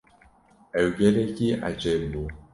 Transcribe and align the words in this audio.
Ew 0.79 0.87
gelekî 0.99 1.47
ecêb 1.69 2.01
bû. 2.11 2.23